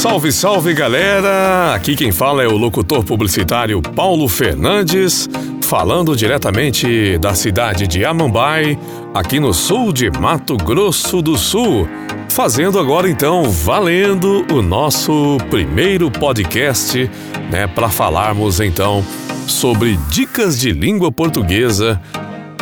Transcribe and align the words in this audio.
Salve, 0.00 0.32
salve 0.32 0.72
galera! 0.72 1.74
Aqui 1.74 1.94
quem 1.94 2.10
fala 2.10 2.42
é 2.42 2.46
o 2.48 2.56
locutor 2.56 3.04
publicitário 3.04 3.82
Paulo 3.82 4.28
Fernandes, 4.28 5.28
falando 5.60 6.16
diretamente 6.16 7.18
da 7.18 7.34
cidade 7.34 7.86
de 7.86 8.02
Amambai, 8.02 8.78
aqui 9.12 9.38
no 9.38 9.52
sul 9.52 9.92
de 9.92 10.10
Mato 10.10 10.56
Grosso 10.56 11.20
do 11.20 11.36
Sul. 11.36 11.86
Fazendo 12.30 12.78
agora 12.78 13.10
então, 13.10 13.50
valendo 13.50 14.46
o 14.50 14.62
nosso 14.62 15.36
primeiro 15.50 16.10
podcast, 16.10 17.10
né, 17.50 17.66
para 17.66 17.90
falarmos 17.90 18.58
então 18.58 19.04
sobre 19.46 19.98
dicas 20.08 20.58
de 20.58 20.72
língua 20.72 21.12
portuguesa 21.12 22.00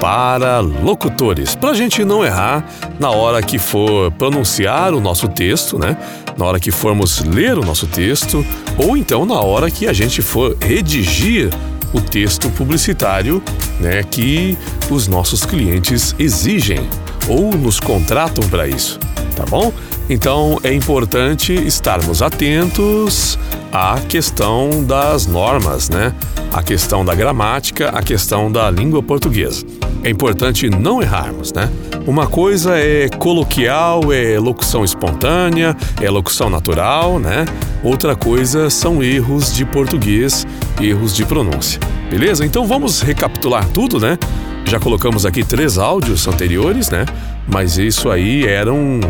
para 0.01 0.61
locutores, 0.61 1.55
para 1.55 1.71
a 1.71 1.75
gente 1.75 2.05
não 2.05 2.25
errar 2.25 2.65
na 2.99 3.11
hora 3.11 3.41
que 3.43 3.59
for 3.59 4.11
pronunciar 4.13 4.93
o 4.95 5.01
nosso 5.01 5.29
texto, 5.29 5.79
né? 5.79 5.97
Na 6.39 6.47
hora 6.47 6.61
que 6.61 6.71
formos 6.71 7.23
ler 7.25 7.59
o 7.59 7.65
nosso 7.65 7.87
texto, 7.89 8.47
ou 8.79 8.97
então 8.97 9.27
na 9.27 9.41
hora 9.41 9.71
que 9.71 9.89
a 9.89 9.93
gente 9.93 10.23
for 10.23 10.57
redigir 10.61 11.51
o 11.93 12.01
texto 12.01 12.49
publicitário, 12.51 13.43
né? 13.81 14.03
Que 14.05 14.57
os 14.89 15.09
nossos 15.09 15.45
clientes 15.45 16.15
exigem 16.19 16.89
ou 17.27 17.53
nos 17.53 17.81
contratam 17.81 18.49
para 18.49 18.69
isso, 18.69 19.01
tá 19.35 19.45
bom? 19.47 19.73
Então 20.09 20.59
é 20.63 20.73
importante 20.73 21.53
estarmos 21.53 22.23
atentos 22.23 23.39
à 23.73 23.99
questão 24.09 24.85
das 24.85 25.27
normas, 25.27 25.91
né? 25.91 26.15
A 26.53 26.63
questão 26.63 27.05
da 27.05 27.15
gramática, 27.15 27.91
a 27.91 28.03
questão 28.03 28.51
da 28.51 28.71
língua 28.71 29.03
portuguesa. 29.03 29.67
É 30.09 30.11
importante 30.11 30.71
não 30.71 31.03
errarmos, 31.03 31.53
né? 31.53 31.71
Uma 32.07 32.27
coisa 32.27 32.79
é 32.79 33.11
coloquial, 33.11 34.11
é 34.11 34.39
locução 34.39 34.83
espontânea, 34.83 35.77
é 36.01 36.09
locução 36.09 36.49
natural, 36.49 37.19
né? 37.19 37.45
Outra 37.85 38.17
coisa 38.17 38.71
são 38.71 39.03
erros 39.03 39.55
de 39.55 39.67
português, 39.67 40.47
erros 40.81 41.15
de 41.15 41.27
pronúncia. 41.27 41.79
Beleza? 42.11 42.47
Então 42.47 42.65
vamos 42.67 43.03
recapitular 43.03 43.69
tudo, 43.69 44.01
né? 44.01 44.19
Já 44.65 44.81
colocamos 44.81 45.27
aqui 45.27 45.45
três 45.45 45.77
áudios 45.77 46.27
anteriores, 46.27 46.89
né? 46.89 47.05
Mas 47.47 47.77
isso 47.77 48.11
aí 48.11 48.47
eram 48.47 49.01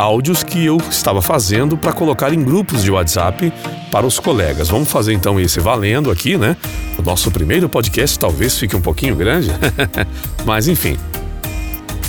áudios 0.00 0.42
que 0.42 0.64
eu 0.64 0.78
estava 0.90 1.20
fazendo 1.20 1.76
para 1.76 1.92
colocar 1.92 2.32
em 2.32 2.42
grupos 2.42 2.82
de 2.82 2.90
WhatsApp 2.90 3.52
para 3.92 4.06
os 4.06 4.18
colegas. 4.18 4.68
Vamos 4.68 4.90
fazer 4.90 5.12
então 5.12 5.38
esse 5.38 5.60
valendo 5.60 6.10
aqui, 6.10 6.38
né? 6.38 6.56
O 6.98 7.02
nosso 7.02 7.30
primeiro 7.30 7.68
podcast 7.68 8.18
talvez 8.18 8.58
fique 8.58 8.74
um 8.74 8.80
pouquinho 8.80 9.14
grande, 9.14 9.50
mas 10.46 10.68
enfim. 10.68 10.96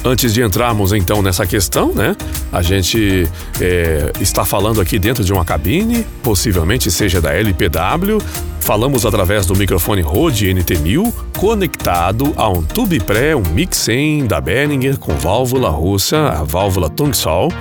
Antes 0.05 0.33
de 0.33 0.41
entrarmos 0.41 0.93
então 0.93 1.21
nessa 1.21 1.45
questão, 1.45 1.93
né? 1.93 2.15
A 2.51 2.61
gente 2.61 3.27
é, 3.59 4.11
está 4.21 4.45
falando 4.45 4.79
aqui 4.79 4.97
dentro 4.97 5.23
de 5.23 5.33
uma 5.33 5.43
cabine, 5.43 6.05
possivelmente 6.23 6.89
seja 6.89 7.19
da 7.19 7.33
LPW. 7.33 8.19
Falamos 8.61 9.05
através 9.05 9.45
do 9.45 9.55
microfone 9.55 10.01
Rode 10.01 10.47
NT1000, 10.47 11.13
conectado 11.37 12.33
a 12.37 12.47
um 12.47 12.63
tube 12.63 12.99
pré, 13.01 13.35
um 13.35 13.43
Mix 13.53 13.77
100 13.77 14.27
da 14.27 14.39
Behringer 14.39 14.97
com 14.97 15.13
válvula 15.13 15.69
russa, 15.69 16.29
a 16.29 16.43
válvula 16.43 16.89
Tungsol 16.89 17.51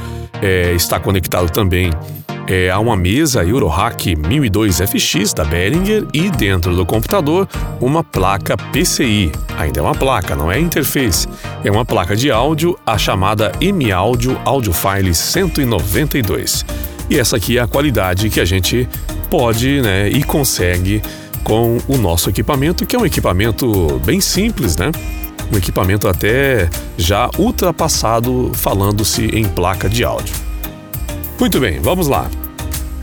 é, 0.42 0.72
está 0.72 0.98
conectado 0.98 1.50
também 1.50 1.90
é, 2.50 2.68
a 2.68 2.80
uma 2.80 2.96
mesa 2.96 3.44
Eurohack 3.44 4.16
1002FX 4.16 5.34
da 5.34 5.44
Behringer 5.44 6.06
e 6.12 6.28
dentro 6.30 6.74
do 6.74 6.84
computador 6.84 7.48
uma 7.80 8.02
placa 8.02 8.56
PCI. 8.56 9.30
Ainda 9.56 9.78
é 9.78 9.82
uma 9.82 9.94
placa, 9.94 10.34
não 10.34 10.50
é 10.50 10.58
interface. 10.58 11.28
É 11.62 11.70
uma 11.70 11.84
placa 11.84 12.16
de 12.16 12.30
áudio, 12.30 12.76
a 12.84 12.98
chamada 12.98 13.52
M-Audio 13.60 14.36
Audiofile 14.44 15.14
192. 15.14 16.64
E 17.08 17.18
essa 17.18 17.36
aqui 17.36 17.56
é 17.56 17.60
a 17.60 17.68
qualidade 17.68 18.28
que 18.30 18.40
a 18.40 18.44
gente 18.44 18.88
pode 19.30 19.80
né, 19.80 20.08
e 20.08 20.24
consegue 20.24 21.00
com 21.44 21.78
o 21.88 21.96
nosso 21.96 22.28
equipamento, 22.30 22.84
que 22.84 22.96
é 22.96 22.98
um 22.98 23.06
equipamento 23.06 24.00
bem 24.04 24.20
simples, 24.20 24.76
né? 24.76 24.90
Um 25.52 25.56
equipamento 25.56 26.08
até 26.08 26.68
já 26.96 27.30
ultrapassado 27.38 28.50
falando-se 28.54 29.26
em 29.26 29.44
placa 29.44 29.88
de 29.88 30.04
áudio. 30.04 30.34
Muito 31.38 31.58
bem, 31.58 31.80
vamos 31.80 32.06
lá. 32.06 32.30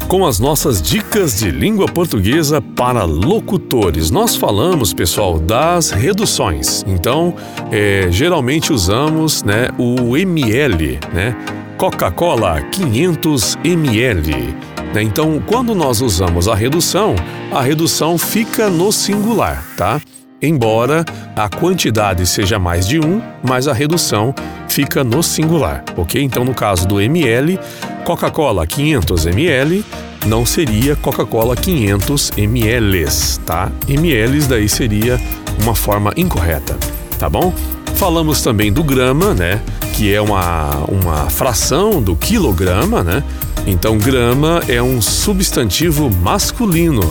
Com 0.07 0.25
as 0.25 0.39
nossas 0.39 0.81
dicas 0.81 1.37
de 1.37 1.51
língua 1.51 1.85
portuguesa 1.85 2.61
para 2.61 3.03
locutores, 3.03 4.09
nós 4.09 4.37
falamos, 4.37 4.93
pessoal, 4.93 5.37
das 5.37 5.91
reduções. 5.91 6.85
Então, 6.87 7.35
é, 7.71 8.07
geralmente 8.09 8.71
usamos 8.71 9.43
né, 9.43 9.67
o 9.77 10.15
ml, 10.15 10.97
né? 11.13 11.35
Coca-Cola 11.77 12.61
500 12.61 13.57
ml. 13.65 14.55
Né? 14.93 15.03
Então, 15.03 15.43
quando 15.45 15.75
nós 15.75 15.99
usamos 15.99 16.47
a 16.47 16.55
redução, 16.55 17.13
a 17.51 17.61
redução 17.61 18.17
fica 18.17 18.69
no 18.69 18.91
singular, 18.93 19.63
tá? 19.75 19.99
Embora 20.41 21.03
a 21.35 21.49
quantidade 21.49 22.25
seja 22.25 22.59
mais 22.59 22.87
de 22.87 22.99
um, 22.99 23.21
mas 23.43 23.67
a 23.67 23.73
redução 23.73 24.33
fica 24.67 25.03
no 25.03 25.23
singular, 25.23 25.83
ok? 25.95 26.21
Então, 26.21 26.43
no 26.43 26.53
caso 26.53 26.87
do 26.87 27.01
ml, 27.01 27.59
Coca-Cola 28.03 28.65
500 28.65 29.25
ml 29.25 29.83
não 30.25 30.45
seria 30.45 30.95
Coca-Cola 30.95 31.55
500 31.55 32.31
ml, 32.37 33.05
tá? 33.45 33.71
ml 33.87 34.41
daí 34.41 34.67
seria 34.67 35.19
uma 35.61 35.73
forma 35.73 36.13
incorreta, 36.15 36.77
tá 37.17 37.29
bom? 37.29 37.53
Falamos 37.95 38.41
também 38.41 38.71
do 38.71 38.83
grama, 38.83 39.33
né? 39.33 39.59
Que 39.93 40.13
é 40.13 40.21
uma, 40.21 40.69
uma 40.87 41.29
fração 41.29 42.01
do 42.01 42.15
quilograma, 42.15 43.03
né? 43.03 43.23
Então, 43.65 43.97
grama 43.97 44.61
é 44.67 44.81
um 44.81 45.01
substantivo 45.01 46.09
masculino, 46.09 47.01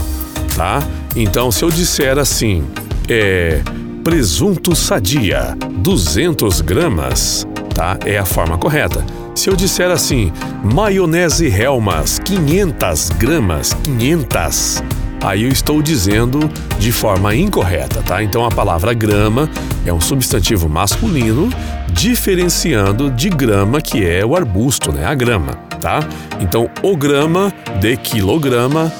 tá? 0.54 0.82
Então, 1.16 1.50
se 1.50 1.64
eu 1.64 1.70
disser 1.70 2.19
assim, 2.19 2.64
é 3.09 3.61
presunto 4.03 4.75
sadia, 4.75 5.56
200 5.78 6.61
gramas, 6.61 7.47
tá? 7.75 7.99
É 8.05 8.19
a 8.19 8.25
forma 8.25 8.56
correta. 8.56 9.05
Se 9.34 9.50
eu 9.50 9.56
disser 9.56 9.91
assim, 9.91 10.33
maionese 10.62 11.49
Helmas, 11.49 12.19
500 12.21 13.11
gramas, 13.19 13.72
500, 13.84 14.83
aí 15.22 15.43
eu 15.43 15.49
estou 15.49 15.83
dizendo 15.83 16.50
de 16.78 16.93
forma 16.93 17.34
incorreta, 17.34 18.03
tá? 18.03 18.22
Então 18.22 18.44
a 18.44 18.50
palavra 18.50 18.94
grama 18.94 19.50
é 19.84 19.93
um 19.93 20.00
substantivo 20.00 20.69
masculino, 20.69 21.50
diferenciando 21.93 23.11
de 23.11 23.28
grama, 23.28 23.81
que 23.81 24.05
é 24.05 24.25
o 24.25 24.37
arbusto, 24.37 24.93
né? 24.93 25.05
A 25.05 25.15
grama, 25.15 25.55
tá? 25.81 26.00
Então 26.41 26.71
o 26.83 26.97
grama 26.97 27.53
de 27.81 27.97
quilograma 27.97 28.93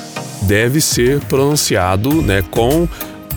deve 0.43 0.81
ser 0.81 1.21
pronunciado, 1.21 2.23
né, 2.23 2.43
com 2.51 2.89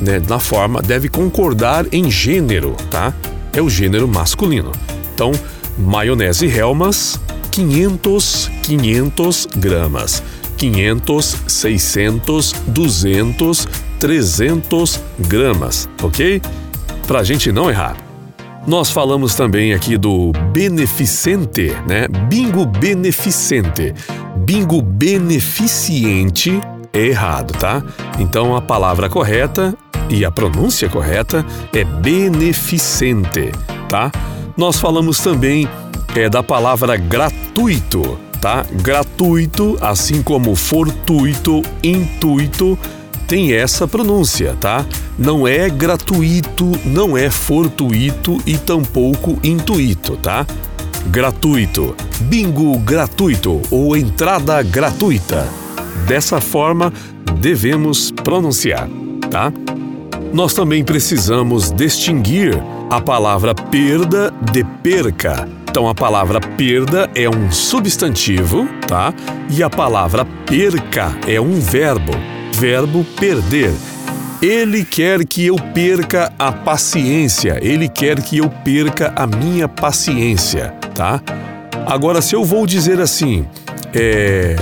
né, 0.01 0.21
na 0.27 0.39
forma, 0.39 0.81
deve 0.81 1.09
concordar 1.09 1.85
em 1.91 2.09
gênero, 2.09 2.75
tá? 2.89 3.13
É 3.53 3.61
o 3.61 3.69
gênero 3.69 4.07
masculino. 4.07 4.71
Então, 5.13 5.31
maionese 5.77 6.47
Helmas, 6.47 7.19
500, 7.51 8.49
500 8.63 9.47
gramas. 9.57 10.23
500, 10.57 11.38
600, 11.47 12.53
200, 12.67 13.67
300 13.99 14.99
gramas, 15.19 15.89
ok? 16.01 16.41
Para 17.07 17.19
a 17.19 17.23
gente 17.23 17.51
não 17.51 17.69
errar. 17.69 17.95
Nós 18.67 18.91
falamos 18.91 19.35
também 19.35 19.73
aqui 19.73 19.97
do 19.97 20.31
beneficente, 20.51 21.73
né? 21.88 22.07
Bingo 22.27 22.65
beneficente. 22.65 23.93
Bingo 24.35 24.81
beneficiente 24.81 26.61
é 26.93 27.05
errado, 27.05 27.53
tá? 27.53 27.81
Então 28.19 28.55
a 28.55 28.61
palavra 28.61 29.09
correta 29.09 29.75
e 30.09 30.25
a 30.25 30.31
pronúncia 30.31 30.89
correta 30.89 31.45
é 31.73 31.83
beneficente, 31.83 33.51
tá? 33.87 34.11
Nós 34.57 34.79
falamos 34.79 35.19
também 35.19 35.67
é, 36.15 36.27
da 36.29 36.44
palavra 36.44 36.97
gratuito, 36.97 38.19
tá? 38.41 38.65
Gratuito, 38.81 39.77
assim 39.79 40.21
como 40.23 40.56
fortuito, 40.56 41.61
intuito, 41.83 42.77
tem 43.27 43.53
essa 43.53 43.88
pronúncia, 43.88 44.56
tá? 44.59 44.83
Não 45.17 45.47
é 45.47 45.69
gratuito, 45.69 46.71
não 46.83 47.15
é 47.15 47.29
fortuito 47.29 48.38
e 48.45 48.57
tampouco 48.57 49.38
intuito, 49.44 50.17
tá? 50.17 50.45
Gratuito, 51.07 51.95
bingo 52.21 52.77
gratuito 52.79 53.62
ou 53.69 53.95
entrada 53.95 54.62
gratuita. 54.63 55.47
Dessa 56.07 56.41
forma 56.41 56.91
devemos 57.39 58.12
pronunciar, 58.12 58.89
tá? 59.29 59.53
Nós 60.33 60.53
também 60.53 60.83
precisamos 60.83 61.71
distinguir 61.71 62.61
a 62.89 63.01
palavra 63.01 63.53
perda 63.53 64.33
de 64.51 64.63
perca. 64.63 65.47
Então 65.69 65.87
a 65.87 65.93
palavra 65.93 66.39
perda 66.39 67.09
é 67.15 67.29
um 67.29 67.51
substantivo, 67.51 68.67
tá? 68.87 69.13
E 69.49 69.61
a 69.61 69.69
palavra 69.69 70.25
perca 70.45 71.15
é 71.27 71.39
um 71.39 71.59
verbo, 71.59 72.11
verbo 72.53 73.03
perder. 73.19 73.71
Ele 74.41 74.85
quer 74.85 75.25
que 75.25 75.45
eu 75.45 75.55
perca 75.55 76.31
a 76.39 76.51
paciência, 76.51 77.59
ele 77.61 77.89
quer 77.89 78.21
que 78.21 78.37
eu 78.37 78.49
perca 78.49 79.11
a 79.15 79.27
minha 79.27 79.67
paciência, 79.67 80.73
tá? 80.95 81.21
Agora, 81.85 82.21
se 82.21 82.35
eu 82.35 82.43
vou 82.43 82.65
dizer 82.65 83.01
assim, 83.01 83.45
é, 83.93 84.55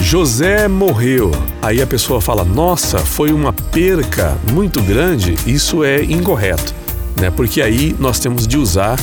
José 0.00 0.66
morreu. 0.66 1.30
Aí 1.60 1.80
a 1.80 1.86
pessoa 1.86 2.20
fala: 2.20 2.44
Nossa, 2.44 2.98
foi 2.98 3.32
uma 3.32 3.52
perca 3.52 4.36
muito 4.52 4.82
grande. 4.82 5.34
Isso 5.46 5.84
é 5.84 6.02
incorreto, 6.02 6.74
né? 7.20 7.30
Porque 7.30 7.60
aí 7.60 7.94
nós 7.98 8.18
temos 8.18 8.46
de 8.46 8.56
usar 8.56 8.98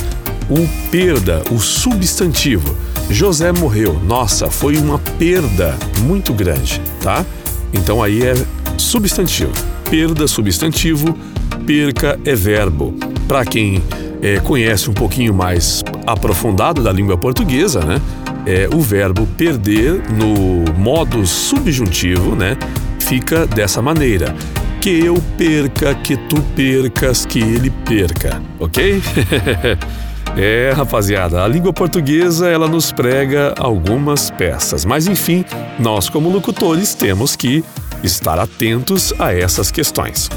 o 0.50 0.68
perda, 0.90 1.42
o 1.50 1.58
substantivo. 1.58 2.74
José 3.08 3.52
morreu. 3.52 3.98
Nossa, 4.04 4.50
foi 4.50 4.76
uma 4.76 4.98
perda 4.98 5.76
muito 6.02 6.34
grande, 6.34 6.80
tá? 7.00 7.24
Então 7.72 8.02
aí 8.02 8.22
é 8.22 8.34
substantivo. 8.76 9.52
Perda, 9.88 10.26
substantivo. 10.26 11.16
Perca 11.64 12.18
é 12.24 12.34
verbo. 12.34 12.94
Para 13.26 13.44
quem 13.44 13.82
é, 14.20 14.40
conhece 14.40 14.90
um 14.90 14.94
pouquinho 14.94 15.32
mais 15.32 15.82
aprofundado 16.06 16.82
da 16.82 16.92
língua 16.92 17.16
portuguesa, 17.16 17.80
né? 17.80 18.00
É, 18.50 18.66
o 18.74 18.80
verbo 18.80 19.26
perder 19.36 20.00
no 20.10 20.72
modo 20.72 21.26
subjuntivo, 21.26 22.34
né? 22.34 22.56
Fica 22.98 23.46
dessa 23.46 23.82
maneira. 23.82 24.34
Que 24.80 25.04
eu 25.04 25.22
perca, 25.36 25.94
que 25.94 26.16
tu 26.16 26.40
percas, 26.56 27.26
que 27.26 27.40
ele 27.40 27.68
perca, 27.68 28.40
ok? 28.58 29.02
É, 30.36 30.72
rapaziada, 30.76 31.42
a 31.42 31.48
língua 31.48 31.72
portuguesa 31.72 32.48
ela 32.48 32.68
nos 32.68 32.92
prega 32.92 33.54
algumas 33.58 34.30
peças, 34.30 34.84
mas 34.84 35.08
enfim, 35.08 35.44
nós 35.80 36.08
como 36.08 36.28
locutores 36.28 36.94
temos 36.94 37.34
que 37.34 37.64
estar 38.04 38.38
atentos 38.38 39.12
a 39.18 39.34
essas 39.34 39.72
questões. 39.72 40.28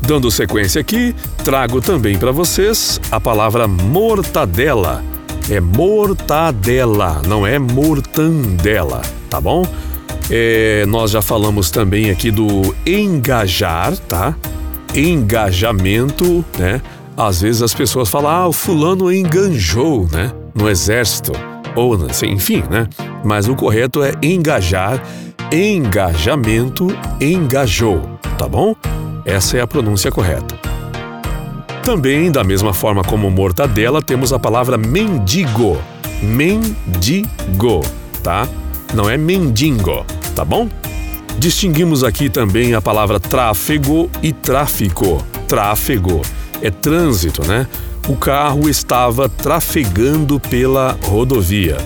Dando 0.00 0.28
sequência 0.30 0.80
aqui, 0.80 1.14
trago 1.44 1.80
também 1.80 2.18
para 2.18 2.32
vocês 2.32 2.98
a 3.10 3.20
palavra 3.20 3.68
mortadela. 3.68 5.04
É 5.48 5.60
mortadela, 5.60 7.22
não 7.26 7.46
é 7.46 7.58
mortandela, 7.58 9.00
tá 9.30 9.40
bom? 9.40 9.64
É, 10.28 10.84
nós 10.86 11.12
já 11.12 11.22
falamos 11.22 11.70
também 11.70 12.10
aqui 12.10 12.32
do 12.32 12.74
engajar, 12.84 13.96
tá? 13.96 14.34
Engajamento, 14.92 16.44
né? 16.58 16.82
Às 17.16 17.40
vezes 17.42 17.62
as 17.62 17.72
pessoas 17.72 18.08
falam, 18.08 18.30
ah, 18.30 18.48
o 18.48 18.52
fulano 18.52 19.12
enganjou, 19.12 20.08
né? 20.12 20.32
No 20.52 20.68
exército. 20.68 21.32
Ou, 21.76 21.96
enfim, 22.24 22.64
né? 22.68 22.88
Mas 23.24 23.48
o 23.48 23.54
correto 23.54 24.02
é 24.02 24.12
engajar, 24.20 25.00
engajamento, 25.52 26.88
engajou, 27.20 28.02
tá 28.36 28.48
bom? 28.48 28.74
Essa 29.24 29.58
é 29.58 29.60
a 29.60 29.66
pronúncia 29.66 30.10
correta. 30.10 30.75
Também, 31.86 32.32
da 32.32 32.42
mesma 32.42 32.74
forma 32.74 33.04
como 33.04 33.30
mortadela, 33.30 34.02
temos 34.02 34.32
a 34.32 34.40
palavra 34.40 34.76
mendigo. 34.76 35.80
Mendigo, 36.20 37.80
tá? 38.24 38.48
Não 38.92 39.08
é 39.08 39.16
mendigo, 39.16 40.04
tá 40.34 40.44
bom? 40.44 40.68
Distinguimos 41.38 42.02
aqui 42.02 42.28
também 42.28 42.74
a 42.74 42.82
palavra 42.82 43.20
tráfego 43.20 44.10
e 44.20 44.32
tráfico. 44.32 45.24
Tráfego 45.46 46.22
é 46.60 46.72
trânsito, 46.72 47.46
né? 47.46 47.68
O 48.08 48.16
carro 48.16 48.68
estava 48.68 49.28
trafegando 49.28 50.40
pela 50.40 50.98
rodovia. 51.04 51.76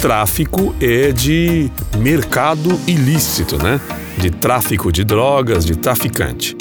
Tráfico 0.00 0.74
é 0.80 1.12
de 1.12 1.70
mercado 1.98 2.80
ilícito, 2.86 3.62
né? 3.62 3.78
De 4.16 4.30
tráfico 4.30 4.90
de 4.90 5.04
drogas, 5.04 5.66
de 5.66 5.76
traficante. 5.76 6.56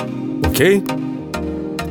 Ok? 0.45 0.83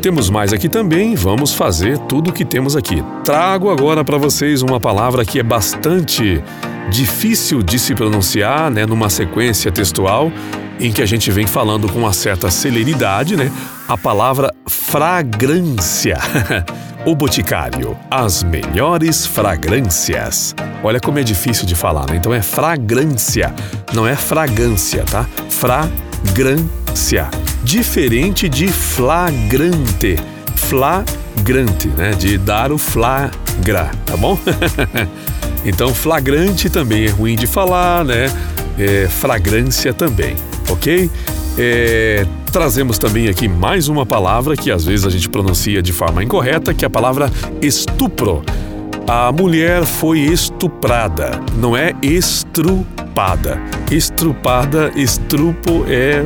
Temos 0.00 0.30
mais 0.30 0.52
aqui 0.52 0.68
também, 0.68 1.16
vamos 1.16 1.54
fazer 1.54 1.98
tudo 1.98 2.30
o 2.30 2.32
que 2.32 2.44
temos 2.44 2.76
aqui. 2.76 3.02
Trago 3.24 3.68
agora 3.68 4.04
para 4.04 4.16
vocês 4.16 4.62
uma 4.62 4.78
palavra 4.78 5.24
que 5.24 5.40
é 5.40 5.42
bastante 5.42 6.42
difícil 6.88 7.62
de 7.62 7.78
se 7.78 7.94
pronunciar, 7.94 8.70
né, 8.70 8.86
numa 8.86 9.10
sequência 9.10 9.72
textual 9.72 10.32
em 10.80 10.92
que 10.92 11.02
a 11.02 11.06
gente 11.06 11.30
vem 11.32 11.46
falando 11.46 11.92
com 11.92 11.98
uma 11.98 12.12
certa 12.12 12.50
celeridade, 12.50 13.36
né? 13.36 13.50
A 13.88 13.98
palavra 13.98 14.54
fragrância. 14.66 16.16
o 17.04 17.16
Boticário, 17.16 17.96
as 18.08 18.44
melhores 18.44 19.26
fragrâncias. 19.26 20.54
Olha 20.82 21.00
como 21.00 21.18
é 21.18 21.24
difícil 21.24 21.66
de 21.66 21.74
falar, 21.74 22.08
né? 22.08 22.16
Então 22.16 22.32
é 22.32 22.40
fragrância, 22.40 23.52
não 23.92 24.06
é 24.06 24.14
fragrância, 24.14 25.04
tá? 25.04 25.26
Fragrância. 25.48 26.77
Diferente 27.62 28.48
de 28.48 28.68
flagrante. 28.68 30.16
Flagrante, 30.56 31.88
né? 31.88 32.12
De 32.12 32.38
dar 32.38 32.72
o 32.72 32.78
flagra, 32.78 33.90
tá 34.06 34.16
bom? 34.16 34.38
então 35.64 35.94
flagrante 35.94 36.70
também 36.70 37.06
é 37.06 37.10
ruim 37.10 37.36
de 37.36 37.46
falar, 37.46 38.04
né? 38.04 38.30
É, 38.78 39.08
fragrância 39.08 39.92
também, 39.92 40.36
ok? 40.70 41.10
É, 41.58 42.24
trazemos 42.52 42.98
também 42.98 43.28
aqui 43.28 43.48
mais 43.48 43.88
uma 43.88 44.06
palavra 44.06 44.56
que 44.56 44.70
às 44.70 44.84
vezes 44.84 45.04
a 45.04 45.10
gente 45.10 45.28
pronuncia 45.28 45.82
de 45.82 45.92
forma 45.92 46.22
incorreta, 46.22 46.72
que 46.72 46.84
é 46.84 46.86
a 46.86 46.90
palavra 46.90 47.30
estupro. 47.60 48.44
A 49.08 49.32
mulher 49.32 49.84
foi 49.84 50.20
estuprada, 50.20 51.40
não 51.56 51.76
é 51.76 51.94
estrupada. 52.02 53.58
Estrupada, 53.90 54.92
estrupo 54.94 55.84
é 55.88 56.24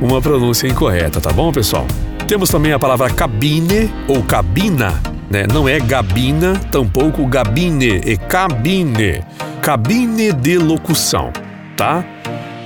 uma 0.00 0.20
pronúncia 0.20 0.66
incorreta, 0.66 1.20
tá 1.20 1.32
bom, 1.32 1.52
pessoal? 1.52 1.86
Temos 2.26 2.48
também 2.48 2.72
a 2.72 2.78
palavra 2.78 3.10
cabine 3.10 3.92
ou 4.08 4.22
cabina, 4.22 5.00
né? 5.30 5.46
Não 5.52 5.68
é 5.68 5.78
gabina, 5.78 6.58
tampouco 6.70 7.26
gabine, 7.26 8.00
é 8.06 8.16
cabine. 8.16 9.22
Cabine 9.60 10.32
de 10.32 10.56
locução, 10.56 11.30
tá? 11.76 12.02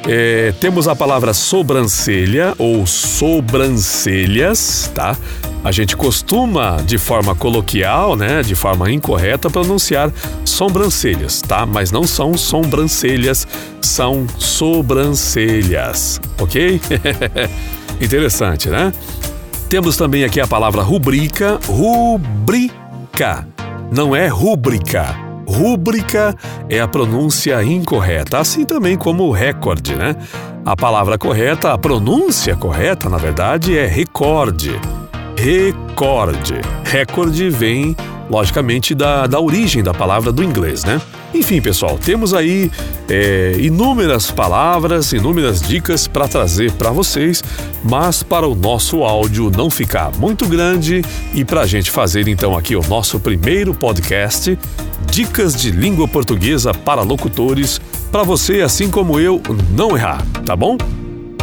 É, 0.06 0.52
temos 0.60 0.86
a 0.86 0.94
palavra 0.94 1.32
sobrancelha 1.32 2.54
ou 2.58 2.86
sobrancelhas, 2.86 4.92
tá? 4.94 5.16
A 5.64 5.72
gente 5.72 5.96
costuma, 5.96 6.76
de 6.84 6.98
forma 6.98 7.34
coloquial, 7.34 8.14
né, 8.14 8.42
de 8.42 8.54
forma 8.54 8.90
incorreta, 8.90 9.48
pronunciar 9.48 10.12
sobrancelhas, 10.44 11.40
tá? 11.40 11.64
Mas 11.64 11.90
não 11.90 12.06
são 12.06 12.36
sobrancelhas, 12.36 13.48
são 13.80 14.26
sobrancelhas, 14.38 16.20
ok? 16.38 16.80
Interessante, 18.00 18.68
né? 18.68 18.92
Temos 19.68 19.96
também 19.96 20.22
aqui 20.22 20.38
a 20.38 20.46
palavra 20.46 20.82
rubrica, 20.82 21.58
rubrica, 21.66 23.48
não 23.90 24.14
é 24.14 24.28
rúbrica 24.28 25.24
Rúbrica 25.46 26.34
é 26.68 26.80
a 26.80 26.88
pronúncia 26.88 27.62
incorreta, 27.62 28.38
assim 28.38 28.64
também 28.64 28.96
como 28.96 29.30
recorde, 29.30 29.94
né? 29.94 30.16
A 30.64 30.74
palavra 30.74 31.18
correta, 31.18 31.72
a 31.72 31.78
pronúncia 31.78 32.56
correta, 32.56 33.08
na 33.08 33.18
verdade, 33.18 33.76
é 33.76 33.86
recorde. 33.86 34.80
Recorde. 35.44 36.54
Recorde 36.84 37.50
vem, 37.50 37.94
logicamente, 38.30 38.94
da, 38.94 39.26
da 39.26 39.38
origem 39.38 39.82
da 39.82 39.92
palavra 39.92 40.32
do 40.32 40.42
inglês, 40.42 40.84
né? 40.84 40.98
Enfim, 41.34 41.60
pessoal, 41.60 41.98
temos 41.98 42.32
aí 42.32 42.72
é, 43.10 43.54
inúmeras 43.58 44.30
palavras, 44.30 45.12
inúmeras 45.12 45.60
dicas 45.60 46.08
para 46.08 46.26
trazer 46.26 46.72
para 46.72 46.90
vocês, 46.90 47.44
mas 47.84 48.22
para 48.22 48.48
o 48.48 48.54
nosso 48.54 49.02
áudio 49.02 49.52
não 49.54 49.68
ficar 49.68 50.12
muito 50.16 50.48
grande 50.48 51.04
e 51.34 51.44
para 51.44 51.60
a 51.60 51.66
gente 51.66 51.90
fazer 51.90 52.26
então 52.26 52.56
aqui 52.56 52.74
o 52.74 52.82
nosso 52.88 53.20
primeiro 53.20 53.74
podcast, 53.74 54.58
Dicas 55.10 55.54
de 55.54 55.70
Língua 55.70 56.08
Portuguesa 56.08 56.72
para 56.72 57.02
Locutores, 57.02 57.78
para 58.10 58.22
você, 58.22 58.62
assim 58.62 58.90
como 58.90 59.20
eu, 59.20 59.42
não 59.76 59.94
errar, 59.94 60.24
tá 60.46 60.56
bom? 60.56 60.78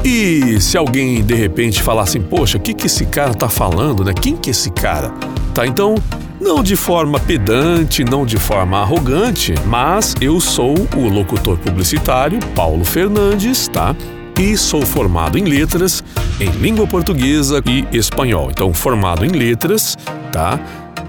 E 0.04 0.60
se 0.60 0.78
alguém 0.78 1.24
de 1.24 1.36
repente 1.36 1.82
falar 1.84 2.04
assim, 2.04 2.22
poxa, 2.22 2.58
o 2.58 2.62
que, 2.62 2.74
que 2.74 2.88
esse 2.88 3.06
cara 3.06 3.34
tá 3.34 3.48
falando, 3.48 4.04
né? 4.04 4.14
Quem 4.14 4.36
que 4.36 4.50
é 4.50 4.52
esse 4.52 4.72
cara? 4.72 5.14
Tá, 5.54 5.68
então 5.68 5.96
não 6.40 6.64
de 6.64 6.76
forma 6.76 7.20
pedante, 7.20 8.04
não 8.04 8.26
de 8.26 8.38
forma 8.38 8.80
arrogante, 8.80 9.54
mas 9.68 10.16
eu 10.20 10.40
sou 10.40 10.74
o 10.96 11.08
locutor 11.08 11.58
publicitário 11.60 12.40
Paulo 12.56 12.84
Fernandes, 12.84 13.68
tá? 13.68 13.96
E 14.40 14.58
sou 14.58 14.82
formado 14.82 15.38
em 15.38 15.44
letras, 15.44 16.04
em 16.40 16.50
língua 16.50 16.88
portuguesa 16.88 17.62
e 17.68 17.86
espanhol. 17.96 18.50
Então, 18.50 18.74
formado 18.74 19.24
em 19.24 19.30
letras, 19.30 19.96
tá? 20.32 20.60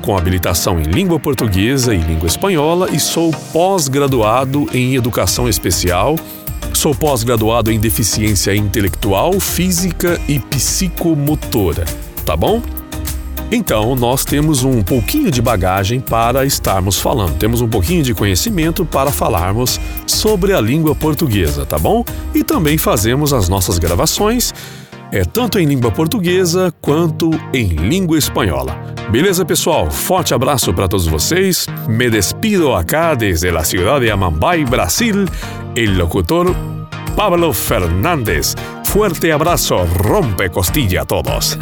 Com 0.03 0.19
habilitação 0.19 0.79
em 0.79 0.83
língua 0.83 1.19
portuguesa 1.19 1.95
e 1.95 1.99
língua 1.99 2.27
espanhola 2.27 2.91
e 2.93 3.01
sou 3.01 3.31
pós-graduado 3.55 4.69
em 4.75 4.97
educação 4.97 5.49
especial. 5.49 6.17
Sou 6.83 6.97
pós-graduado 6.97 7.71
em 7.71 7.79
deficiência 7.79 8.57
intelectual, 8.57 9.39
física 9.39 10.21
e 10.27 10.41
psicomotora, 10.41 11.85
tá 12.27 12.37
bom? 12.37 12.61
Então, 13.53 13.95
nós 13.95 14.25
temos 14.25 14.65
um 14.65 14.83
pouquinho 14.83 15.31
de 15.31 15.41
bagagem 15.41 16.01
para 16.01 16.45
estarmos 16.45 16.99
falando, 16.99 17.39
temos 17.39 17.61
um 17.61 17.69
pouquinho 17.69 18.03
de 18.03 18.13
conhecimento 18.13 18.85
para 18.85 19.13
falarmos 19.13 19.81
sobre 20.09 20.55
a 20.55 20.61
língua 20.61 20.93
portuguesa, 20.93 21.65
tá 21.65 21.79
bom? 21.79 22.05
E 22.35 22.43
também 22.43 22.77
fazemos 22.77 23.33
as 23.33 23.49
nossas 23.49 23.79
gravações, 23.79 24.53
é 25.13 25.25
tanto 25.25 25.61
em 25.61 25.67
língua 25.67 25.93
portuguesa 25.93 26.75
quanto 26.81 27.31
em 27.55 27.69
língua 27.69 28.19
espanhola. 28.19 28.77
Beleza, 29.09 29.45
pessoal? 29.45 29.89
Forte 29.89 30.35
abraço 30.35 30.75
para 30.75 30.89
todos 30.89 31.07
vocês. 31.07 31.69
Me 31.87 32.11
despido 32.11 32.75
acá 32.75 33.15
desde 33.15 33.53
la 33.53 33.63
ciudad 33.63 34.01
de 34.01 34.11
Amambay, 34.11 34.65
Brasil, 34.65 35.27
el 35.77 35.97
locutor 35.97 36.72
Pablo 37.17 37.53
Fernandes. 37.53 38.55
Fuerte 38.85 39.31
abraço, 39.31 39.75
rompe 39.77 40.49
costilla 40.49 41.03
a 41.03 41.05
todos. 41.05 41.57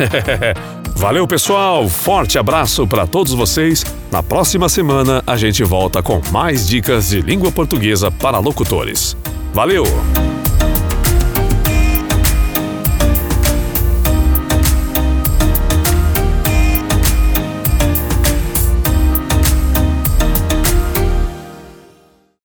Valeu, 0.96 1.26
pessoal. 1.26 1.88
Forte 1.88 2.38
abraço 2.38 2.86
para 2.86 3.06
todos 3.06 3.32
vocês. 3.32 3.84
Na 4.10 4.22
próxima 4.22 4.68
semana 4.68 5.22
a 5.26 5.36
gente 5.36 5.62
volta 5.62 6.02
com 6.02 6.20
mais 6.30 6.68
dicas 6.68 7.10
de 7.10 7.20
língua 7.22 7.50
portuguesa 7.50 8.10
para 8.10 8.38
locutores. 8.38 9.16
Valeu! 9.54 9.84